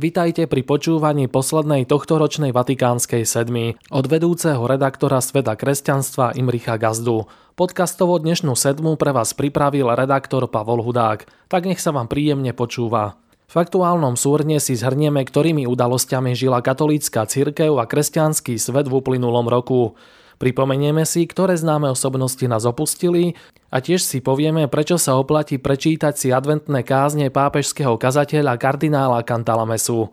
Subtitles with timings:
[0.00, 7.28] Vitajte pri počúvaní poslednej tohtoročnej Vatikánskej sedmy od vedúceho redaktora Sveta kresťanstva Imricha Gazdu.
[7.52, 13.20] Podcastovo dnešnú sedmu pre vás pripravil redaktor Pavol Hudák, tak nech sa vám príjemne počúva.
[13.52, 19.52] V aktuálnom súrne si zhrnieme, ktorými udalosťami žila katolícka cirkev a kresťanský svet v uplynulom
[19.52, 20.00] roku.
[20.40, 23.36] Pripomenieme si, ktoré známe osobnosti nás opustili
[23.68, 30.08] a tiež si povieme, prečo sa oplatí prečítať si adventné kázne pápežského kazateľa kardinála Cantalamesu.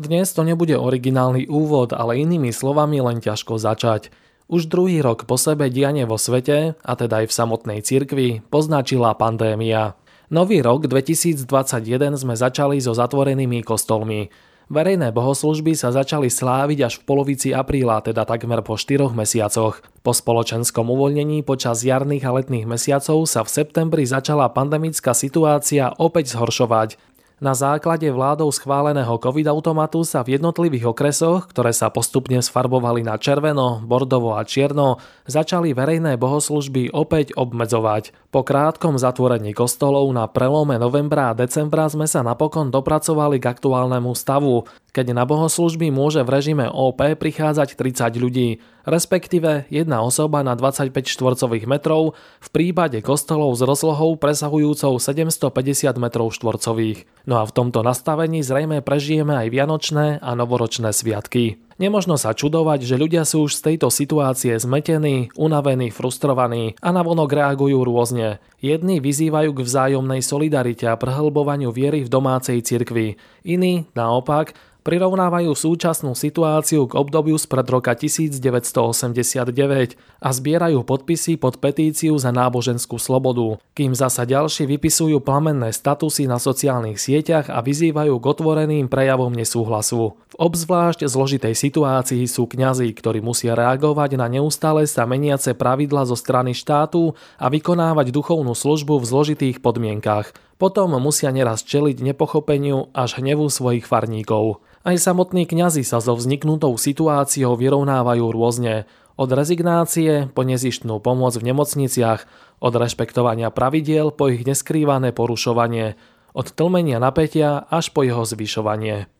[0.00, 4.08] Dnes to nebude originálny úvod, ale inými slovami len ťažko začať.
[4.48, 9.12] Už druhý rok po sebe dianie vo svete, a teda aj v samotnej cirkvi, poznačila
[9.12, 9.92] pandémia.
[10.32, 14.32] Nový rok 2021 sme začali so zatvorenými kostolmi.
[14.66, 19.78] Verejné bohoslužby sa začali sláviť až v polovici apríla, teda takmer po 4 mesiacoch.
[20.02, 26.34] Po spoločenskom uvoľnení počas jarných a letných mesiacov sa v septembri začala pandemická situácia opäť
[26.34, 26.98] zhoršovať.
[27.36, 33.84] Na základe vládou schváleného COVID-automatu sa v jednotlivých okresoch, ktoré sa postupne sfarbovali na červeno,
[33.84, 34.96] bordovo a čierno,
[35.28, 38.16] začali verejné bohoslužby opäť obmedzovať.
[38.32, 44.16] Po krátkom zatvorení kostolov na prelome novembra a decembra sme sa napokon dopracovali k aktuálnemu
[44.16, 44.64] stavu,
[44.96, 51.04] keď na bohoslužby môže v režime OP prichádzať 30 ľudí, respektíve jedna osoba na 25
[51.04, 57.04] štvorcových metrov v prípade kostolov s rozlohou presahujúcou 750 metrov štvorcových.
[57.26, 61.58] No a v tomto nastavení zrejme prežijeme aj vianočné a novoročné sviatky.
[61.76, 67.28] Nemožno sa čudovať, že ľudia sú už z tejto situácie zmetení, unavení, frustrovaní a navonok
[67.28, 68.40] reagujú rôzne.
[68.62, 73.20] Jedni vyzývajú k vzájomnej solidarite a prehlbovaniu viery v domácej cirkvi.
[73.44, 82.14] Iní, naopak, prirovnávajú súčasnú situáciu k obdobiu spred roka 1989 a zbierajú podpisy pod petíciu
[82.14, 88.24] za náboženskú slobodu, kým zasa ďalší vypisujú plamenné statusy na sociálnych sieťach a vyzývajú k
[88.30, 90.14] otvoreným prejavom nesúhlasu.
[90.30, 96.14] V obzvlášť zložitej situácii sú kňazi, ktorí musia reagovať na neustále sa meniace pravidla zo
[96.14, 100.30] strany štátu a vykonávať duchovnú službu v zložitých podmienkach.
[100.56, 104.64] Potom musia neraz čeliť nepochopeniu až hnevu svojich farníkov.
[104.86, 108.86] Aj samotní kňazi sa so vzniknutou situáciou vyrovnávajú rôzne,
[109.18, 112.22] od rezignácie po nezištnú pomoc v nemocniciach,
[112.62, 115.98] od rešpektovania pravidiel po ich neskrývané porušovanie,
[116.38, 119.10] od tlmenia napätia až po jeho zvyšovanie.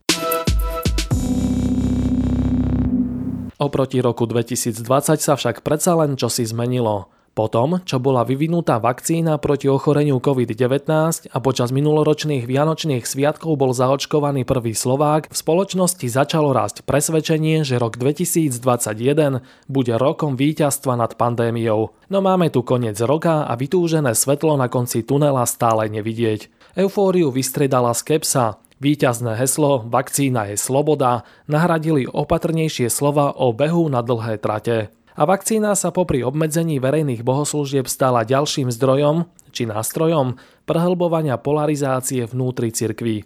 [3.59, 4.87] Oproti roku 2020
[5.19, 7.11] sa však predsa len čosi zmenilo.
[7.37, 10.89] Potom, čo bola vyvinutá vakcína proti ochoreniu COVID-19
[11.29, 17.77] a počas minuloročných vianočných sviatkov bol zaočkovaný prvý Slovák, v spoločnosti začalo rásť presvedčenie, že
[17.77, 21.93] rok 2021 bude rokom víťazstva nad pandémiou.
[22.09, 26.49] No máme tu koniec roka a vytúžené svetlo na konci tunela stále nevidieť.
[26.73, 34.37] Eufóriu vystredala skepsa, Výťazné heslo Vakcína je sloboda nahradili opatrnejšie slova o behu na dlhé
[34.37, 40.37] trate a vakcína sa popri obmedzení verejných bohoslúžieb stala ďalším zdrojom či nástrojom
[40.69, 43.25] prehlbovania polarizácie vnútri cirkví.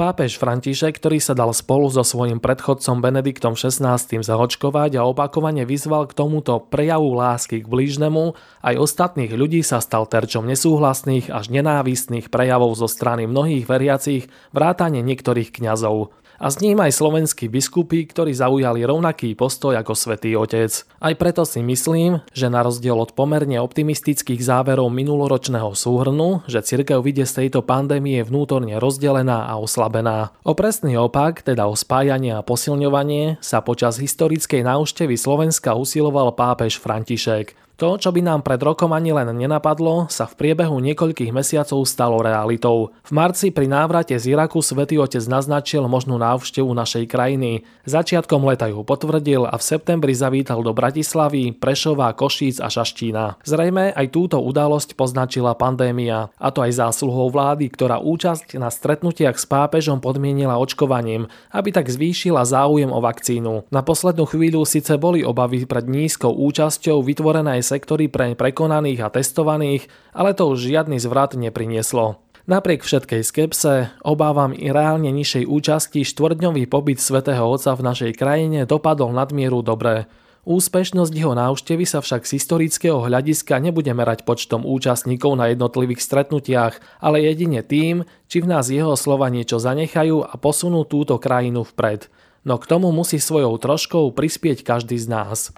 [0.00, 6.08] Pápež František, ktorý sa dal spolu so svojím predchodcom Benediktom XVI zahočkovať a opakovane vyzval
[6.08, 8.32] k tomuto prejavu lásky k blížnemu,
[8.64, 15.04] aj ostatných ľudí sa stal terčom nesúhlasných až nenávistných prejavov zo strany mnohých veriacich, vrátane
[15.04, 20.72] niektorých kňazov a s ním aj slovenskí biskupy, ktorí zaujali rovnaký postoj ako svätý Otec.
[20.96, 27.04] Aj preto si myslím, že na rozdiel od pomerne optimistických záverov minuloročného súhrnu, že cirkev
[27.04, 30.32] vidie z tejto pandémie vnútorne rozdelená a oslabená.
[30.40, 36.80] O presný opak, teda o spájanie a posilňovanie, sa počas historickej návštevy Slovenska usiloval pápež
[36.80, 37.69] František.
[37.80, 42.20] To, čo by nám pred rokom ani len nenapadlo, sa v priebehu niekoľkých mesiacov stalo
[42.20, 42.92] realitou.
[43.00, 47.64] V marci pri návrate z Iraku svätý Otec naznačil možnú návštevu našej krajiny.
[47.88, 53.40] Začiatkom leta ju potvrdil a v septembri zavítal do Bratislavy, Prešova, Košíc a Šaštína.
[53.48, 59.40] Zrejme aj túto udalosť poznačila pandémia, a to aj zásluhou vlády, ktorá účasť na stretnutiach
[59.40, 63.72] s pápežom podmienila očkovaním, aby tak zvýšila záujem o vakcínu.
[63.72, 69.86] Na poslednú chvíľu síce boli obavy pred nízkou účasťou vytvorenej sektory pre prekonaných a testovaných,
[70.10, 72.18] ale to už žiadny zvrat neprinieslo.
[72.50, 78.66] Napriek všetkej skepse, obávam i reálne nižšej účasti štvrdňový pobyt svätého Otca v našej krajine
[78.66, 80.10] dopadol nadmieru dobre.
[80.48, 86.80] Úspešnosť jeho návštevy sa však z historického hľadiska nebude merať počtom účastníkov na jednotlivých stretnutiach,
[86.98, 92.08] ale jedine tým, či v nás jeho slova niečo zanechajú a posunú túto krajinu vpred.
[92.42, 95.52] No k tomu musí svojou troškou prispieť každý z nás.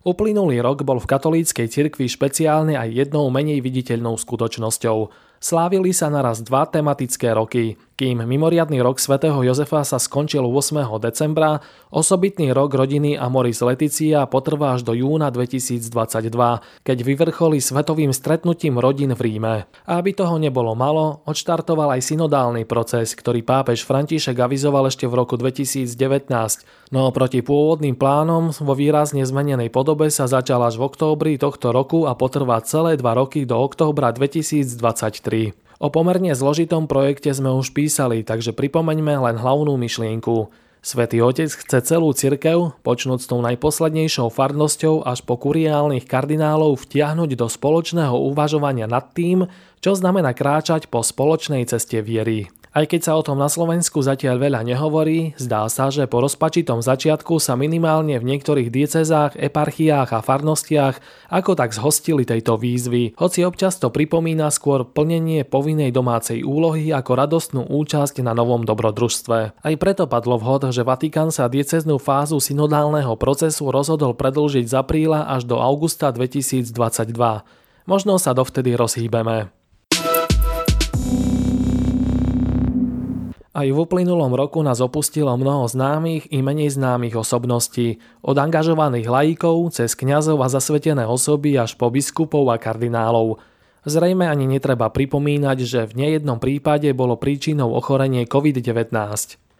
[0.00, 5.12] Uplynulý rok bol v katolíckej cirkvi špeciálne aj jednou menej viditeľnou skutočnosťou.
[5.40, 7.76] Slávili sa naraz dva tematické roky.
[8.00, 10.88] Kým mimoriadný rok svätého Jozefa sa skončil 8.
[11.04, 11.60] decembra,
[11.92, 15.84] osobitný rok rodiny Amoris Leticia potrvá až do júna 2022,
[16.80, 19.68] keď vyvrcholí svetovým stretnutím rodín v Ríme.
[19.84, 25.20] A aby toho nebolo malo, odštartoval aj synodálny proces, ktorý pápež František avizoval ešte v
[25.20, 25.92] roku 2019,
[26.96, 32.08] no proti pôvodným plánom vo výrazne zmenenej podobe sa začal až v októbri tohto roku
[32.08, 35.68] a potrvá celé dva roky do októbra 2023.
[35.80, 40.52] O pomerne zložitom projekte sme už písali, takže pripomeňme len hlavnú myšlienku.
[40.84, 47.32] Svetý Otec chce celú cirkev, počnúť s tou najposlednejšou farnosťou až po kuriálnych kardinálov vtiahnuť
[47.32, 49.48] do spoločného uvažovania nad tým,
[49.80, 52.52] čo znamená kráčať po spoločnej ceste viery.
[52.70, 56.86] Aj keď sa o tom na Slovensku zatiaľ veľa nehovorí, zdá sa, že po rozpačitom
[56.86, 61.02] začiatku sa minimálne v niektorých diecezách, eparchiách a farnostiach
[61.34, 67.12] ako tak zhostili tejto výzvy, hoci občas to pripomína skôr plnenie povinnej domácej úlohy ako
[67.18, 69.38] radostnú účasť na novom dobrodružstve.
[69.58, 75.26] Aj preto padlo vhod, že Vatikán sa dieceznú fázu synodálneho procesu rozhodol predlžiť z apríla
[75.26, 76.70] až do augusta 2022.
[77.90, 79.59] Možno sa dovtedy rozhýbeme.
[83.60, 89.76] Aj v uplynulom roku nás opustilo mnoho známych i menej známych osobností, od angažovaných laikov
[89.76, 93.36] cez kňazov a zasvetené osoby až po biskupov a kardinálov.
[93.84, 98.96] Zrejme ani netreba pripomínať, že v nejednom prípade bolo príčinou ochorenie COVID-19.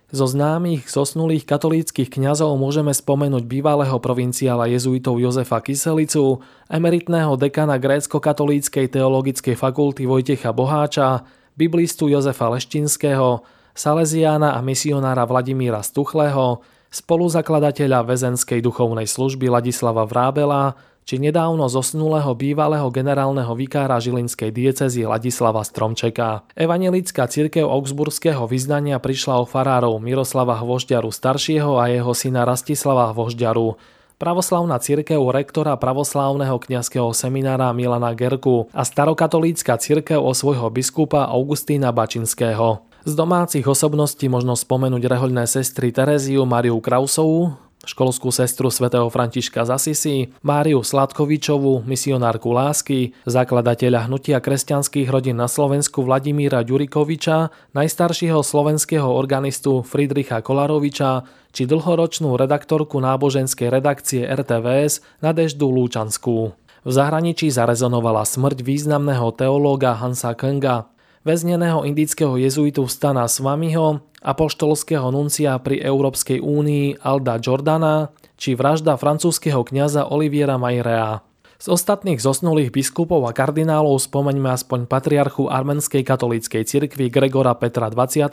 [0.08, 6.40] Zo známych zosnulých katolíckých kňazov môžeme spomenúť bývalého provinciála jezuitov Jozefa Kyselicu,
[6.72, 16.62] emeritného dekana grécko-katolíckej teologickej fakulty Vojtecha Boháča, biblistu Jozefa Leštinského, Salesiána a misionára Vladimíra Stuchlého,
[16.90, 20.74] spoluzakladateľa väzenskej duchovnej služby Ladislava Vrábela,
[21.10, 26.46] či nedávno zosnulého bývalého generálneho vikára žilinskej diecezy Ladislava Stromčeka.
[26.54, 33.74] Evangelická církev augsburského vyznania prišla o farárov Miroslava Hvožďaru staršieho a jeho syna Rastislava Hvožďaru,
[34.20, 41.90] pravoslavná církev rektora pravoslávneho kňazského seminára Milana Gerku a starokatolícka církev o svojho biskupa Augustína
[41.90, 42.89] Bačinského.
[43.00, 47.56] Z domácich osobností možno spomenúť rehoľné sestry Tereziu Mariu Krausovú,
[47.88, 55.48] školskú sestru svätého Františka z Asisi, Máriu Sladkovičovú, misionárku lásky, zakladateľa hnutia kresťanských rodín na
[55.48, 61.24] Slovensku Vladimíra Ďurikoviča, najstaršieho slovenského organistu Friedricha Kolaroviča,
[61.56, 66.52] či dlhoročnú redaktorku náboženskej redakcie RTVS Nadeždu Lúčanskú.
[66.84, 70.92] V zahraničí zarezonovala smrť významného teológa Hansa Kenga
[71.24, 79.60] väzneného indického jezuitu Stana Swamiho, apoštolského nuncia pri Európskej únii Alda Jordana či vražda francúzského
[79.60, 81.20] kňaza Oliviera Majrea.
[81.60, 88.32] Z ostatných zosnulých biskupov a kardinálov spomeňme aspoň patriarchu armenskej katolíckej cirkvi Gregora Petra 20.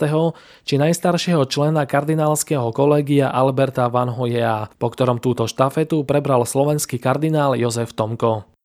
[0.63, 7.59] či najstaršieho člena kardinálskeho kolegia Alberta Van Hoyea, po ktorom túto štafetu prebral slovenský kardinál
[7.59, 8.56] Jozef Tomko.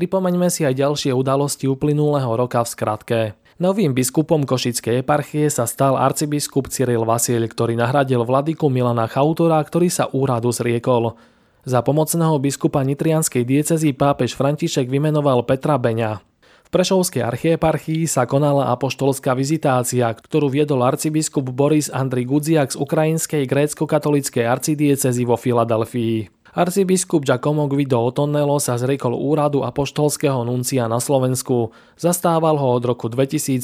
[0.00, 3.18] Pripomeňme si aj ďalšie udalosti uplynulého roka v skratke.
[3.60, 9.92] Novým biskupom Košickej eparchie sa stal arcibiskup Cyril Vasil, ktorý nahradil vladyku Milana Chautora, ktorý
[9.92, 11.20] sa úradu zriekol.
[11.68, 16.24] Za pomocného biskupa Nitrianskej diecezy pápež František vymenoval Petra Beňa.
[16.64, 23.44] V Prešovskej archieparchii sa konala apoštolská vizitácia, ktorú viedol arcibiskup Boris Andri Gudziak z ukrajinskej
[23.44, 26.39] grécko-katolíckej arcidiecezy vo Filadelfii.
[26.50, 33.06] Arcibiskup Giacomo Guido Otonnello sa zriekol úradu apoštolského nuncia na Slovensku, zastával ho od roku
[33.06, 33.62] 2017.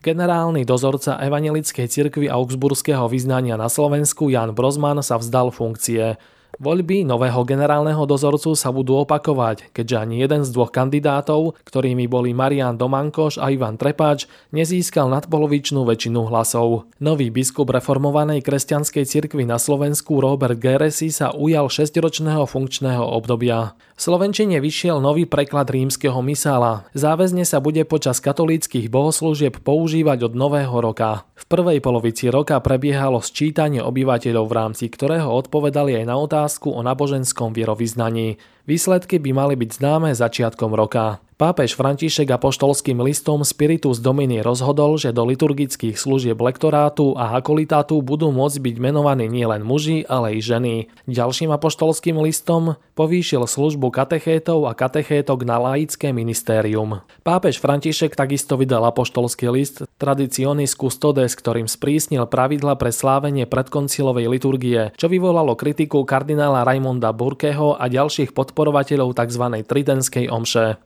[0.00, 6.16] Generálny dozorca Evangelickej cirkvi Augsburského vyznania na Slovensku Jan Brozman sa vzdal funkcie.
[6.62, 12.30] Voľby nového generálneho dozorcu sa budú opakovať, keďže ani jeden z dvoch kandidátov, ktorými boli
[12.30, 16.88] Marian Domankoš a Ivan Trepač, nezískal nadpolovičnú väčšinu hlasov.
[17.02, 23.74] Nový biskup reformovanej kresťanskej cirkvi na Slovensku Robert Geresi sa ujal 6-ročného funkčného obdobia.
[23.94, 26.86] V Slovenčine vyšiel nový preklad rímskeho misála.
[26.98, 31.22] Záväzne sa bude počas katolíckých bohoslúžieb používať od nového roka.
[31.38, 36.84] V prvej polovici roka prebiehalo sčítanie obyvateľov v rámci ktorého odpovedali aj na otázku o
[36.84, 38.36] náboženskom vierovýznaní.
[38.68, 41.24] Výsledky by mali byť známe začiatkom roka.
[41.44, 48.32] Pápež František apoštolským listom Spiritus Domini rozhodol, že do liturgických služieb lektorátu a akolitátu budú
[48.32, 50.88] môcť byť menovaní nielen muži, ale i ženy.
[51.04, 57.04] Ďalším apoštolským listom povýšil službu katechétov a katechétok na laické ministérium.
[57.20, 64.96] Pápež František takisto vydal apoštolský list Traditionis Custodes, ktorým sprísnil pravidla pre slávenie predkoncilovej liturgie,
[64.96, 69.60] čo vyvolalo kritiku kardinála Raimonda Burkeho a ďalších podporovateľov tzv.
[69.68, 70.80] tridenskej omše.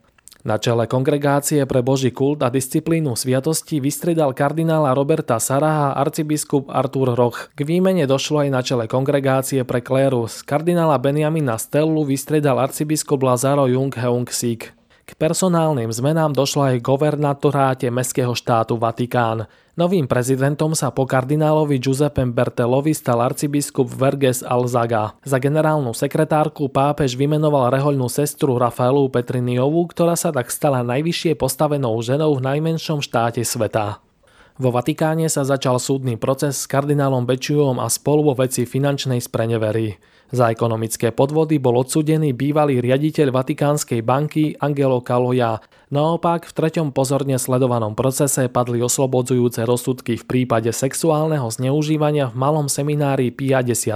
[0.47, 7.19] Na čele kongregácie pre Boží kult a disciplínu sviatosti vystredal kardinála Roberta Saraha arcibiskup Artur
[7.19, 7.51] Roch.
[7.59, 10.47] K výmene došlo aj na čele kongregácie pre klérus.
[10.47, 14.78] Kardinála Benjamina Stellu vystredal arcibiskup Lazaro Jung Heung Sik.
[15.09, 19.49] K personálnym zmenám došlo aj v governatoráte Mestského štátu Vatikán.
[19.73, 25.17] Novým prezidentom sa po kardinálovi Giuseppe Bertelovi stal arcibiskup Verges Alzaga.
[25.25, 31.97] Za generálnu sekretárku pápež vymenoval rehoľnú sestru Rafaelu Petriniovú, ktorá sa tak stala najvyššie postavenou
[32.05, 34.05] ženou v najmenšom štáte sveta.
[34.59, 39.95] Vo Vatikáne sa začal súdny proces s kardinálom Bečiuom a spolu vo veci finančnej sprenevery.
[40.35, 45.63] Za ekonomické podvody bol odsudený bývalý riaditeľ Vatikánskej banky Angelo Kaloja.
[45.95, 52.67] Naopak v treťom pozorne sledovanom procese padli oslobodzujúce rozsudky v prípade sexuálneho zneužívania v malom
[52.67, 53.95] seminári Pia 10.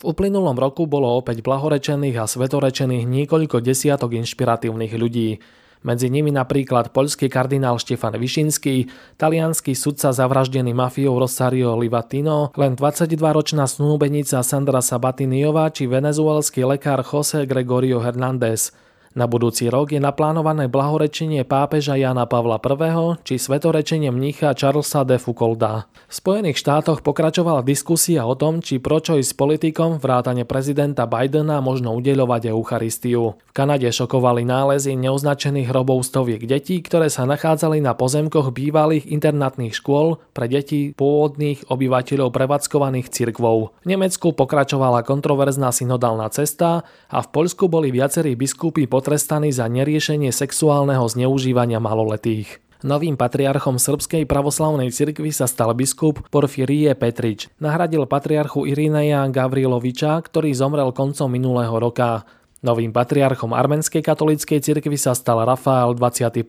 [0.00, 5.44] V uplynulom roku bolo opäť blahorečených a svetorečených niekoľko desiatok inšpiratívnych ľudí.
[5.80, 13.64] Medzi nimi napríklad poľský kardinál Štefan Višinský, talianský sudca zavraždený mafiou Rosario Livatino, len 22-ročná
[13.64, 18.76] snúbenica Sandra Sabatiniová či venezuelský lekár José Gregorio Hernández.
[19.10, 23.18] Na budúci rok je naplánované blahorečenie pápeža Jana Pavla I.
[23.26, 25.90] či svetorečenie mnicha Charlesa de Foucaulda.
[26.06, 31.90] V Spojených štátoch pokračovala diskusia o tom, či pročo s politikom vrátane prezidenta Bidena možno
[31.98, 33.34] udeľovať Eucharistiu.
[33.34, 39.74] V Kanade šokovali nálezy neoznačených hrobov stoviek detí, ktoré sa nachádzali na pozemkoch bývalých internátnych
[39.74, 43.74] škôl pre deti pôvodných obyvateľov prevádzkovaných cirkvov.
[43.82, 50.28] V Nemecku pokračovala kontroverzná synodálna cesta a v Poľsku boli viacerí biskupy potrestaný za neriešenie
[50.28, 52.60] sexuálneho zneužívania maloletých.
[52.84, 57.48] Novým patriarchom Srbskej pravoslavnej cirkvi sa stal biskup Porfirie Petrič.
[57.64, 62.28] Nahradil patriarchu Irineja Gavriloviča, ktorý zomrel koncom minulého roka.
[62.60, 66.44] Novým patriarchom Armenskej katolíckej cirkvi sa stal Rafael 21.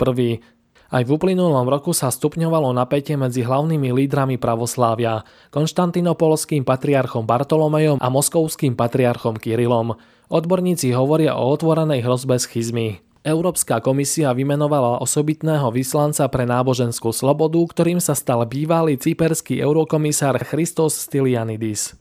[0.92, 5.24] Aj v uplynulom roku sa stupňovalo napätie medzi hlavnými lídrami pravoslávia,
[5.56, 9.96] konštantinopolským patriarchom Bartolomejom a moskovským patriarchom Kirilom.
[10.32, 13.04] Odborníci hovoria o otvorenej hrozbe schizmy.
[13.20, 20.96] Európska komisia vymenovala osobitného vyslanca pre náboženskú slobodu, ktorým sa stal bývalý cyperský eurokomisár Christos
[20.96, 22.00] Stylianidis.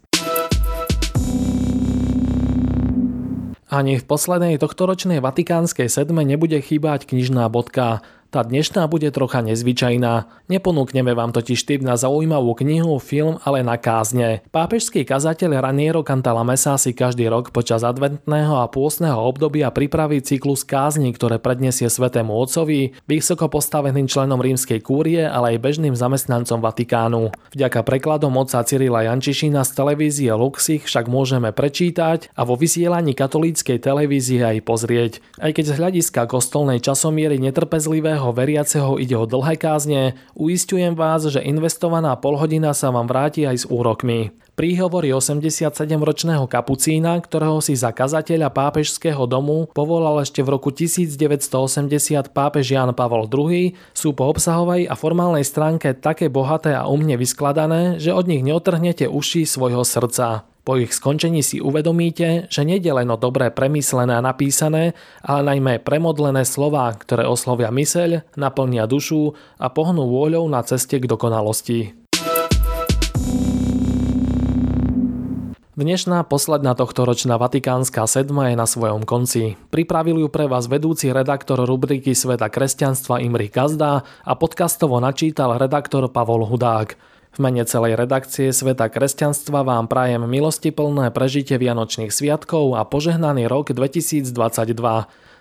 [3.66, 8.06] Ani v poslednej tohtoročnej vatikánskej sedme nebude chýbať knižná bodka.
[8.30, 10.46] Tá dnešná bude trocha nezvyčajná.
[10.46, 14.46] Neponúkneme vám totiž tip na zaujímavú knihu, film, ale na kázne.
[14.54, 21.10] Pápežský kazateľ Raniero Cantalamessa si každý rok počas adventného a pôstneho obdobia pripraví cyklus kázni,
[21.10, 27.34] ktoré predniesie svetému otcovi, vysoko postaveným členom rímskej kúrie, ale aj bežným zamestnancom Vatikánu.
[27.50, 33.82] Vďaka prekladom otca Cyrila Jančišina z televízie Luxich však môžeme prečítať a vo vysielaní katolíckej
[33.82, 35.12] televízie aj pozrieť.
[35.42, 41.24] Aj keď z hľadiska kostolnej časomiery netrpezlivého každého veriaceho ide o dlhé kázne, uistujem vás,
[41.24, 44.36] že investovaná polhodina sa vám vráti aj s úrokmi.
[44.60, 51.48] Príhovory 87-ročného kapucína, ktorého si za kazateľa pápežského domu povolal ešte v roku 1980
[52.36, 57.96] pápež Jan Pavol II, sú po obsahovej a formálnej stránke také bohaté a umne vyskladané,
[57.96, 60.44] že od nich neotrhnete uši svojho srdca.
[60.70, 65.82] Po ich skončení si uvedomíte, že nejde len o dobré premyslené a napísané, ale najmä
[65.82, 71.98] premodlené slová, ktoré oslovia myseľ, naplnia dušu a pohnú vôľou na ceste k dokonalosti.
[75.74, 79.58] Dnešná posledná tohtoročná Vatikánska sedma je na svojom konci.
[79.74, 86.06] Pripravil ju pre vás vedúci redaktor rubriky Sveta kresťanstva Imri Gazda a podcastovo načítal redaktor
[86.14, 86.94] Pavol Hudák.
[87.30, 93.70] V mene celej redakcie Sveta kresťanstva vám prajem milostiplné prežitie Vianočných sviatkov a požehnaný rok
[93.70, 94.34] 2022.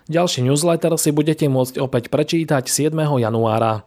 [0.06, 2.94] Ďalší newsletter si budete môcť opäť prečítať 7.
[2.94, 3.82] januára.